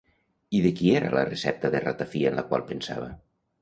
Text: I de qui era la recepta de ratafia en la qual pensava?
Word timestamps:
I 0.59 0.61
de 0.65 0.71
qui 0.79 0.89
era 1.01 1.13
la 1.17 1.27
recepta 1.29 1.73
de 1.79 1.85
ratafia 1.87 2.35
en 2.35 2.43
la 2.43 2.49
qual 2.51 2.69
pensava? 2.75 3.17